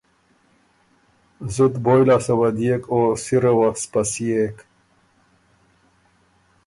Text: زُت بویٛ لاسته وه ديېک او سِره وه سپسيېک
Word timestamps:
زُت 1.53 1.73
بویٛ 1.83 2.01
لاسته 2.07 2.33
وه 2.39 2.49
ديېک 2.57 2.83
او 2.93 2.99
سِره 3.25 3.51
وه 3.57 3.69
سپسيېک 3.83 4.57